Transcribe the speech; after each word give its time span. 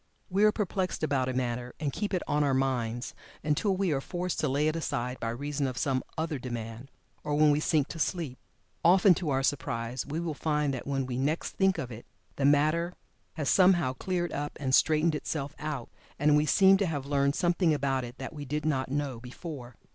We 0.31 0.43
are 0.45 0.51
perplexed 0.51 1.03
about 1.03 1.29
a 1.29 1.33
matter 1.35 1.75
and 1.79 1.93
keep 1.93 2.11
it 2.11 2.23
"on 2.27 2.43
our 2.43 2.55
minds" 2.55 3.13
until 3.43 3.77
we 3.77 3.91
are 3.91 4.01
forced 4.01 4.39
to 4.39 4.47
lay 4.49 4.67
it 4.67 4.75
aside 4.75 5.19
by 5.19 5.29
reason 5.29 5.67
of 5.67 5.77
some 5.77 6.01
other 6.17 6.39
demand, 6.39 6.89
or 7.23 7.35
when 7.35 7.51
we 7.51 7.59
sink 7.59 7.87
to 7.89 7.99
sleep. 7.99 8.39
Often 8.83 9.13
to 9.13 9.29
our 9.29 9.43
surprise 9.43 10.03
we 10.03 10.19
will 10.19 10.33
find 10.33 10.73
that 10.73 10.87
when 10.87 11.05
we 11.05 11.19
next 11.19 11.51
think 11.51 11.77
of 11.77 11.91
it 11.91 12.07
the 12.37 12.45
matter 12.45 12.93
has 13.33 13.47
somehow 13.47 13.93
cleared 13.93 14.33
up 14.33 14.57
and 14.59 14.73
straightened 14.73 15.13
itself 15.13 15.53
out, 15.59 15.91
and 16.17 16.35
we 16.35 16.47
seem 16.47 16.77
to 16.77 16.87
have 16.87 17.05
learned 17.05 17.35
something 17.35 17.71
about 17.71 18.03
it 18.03 18.17
that 18.17 18.33
we 18.33 18.43
did 18.43 18.65
not 18.65 18.89
know 18.89 19.19
before. 19.19 19.75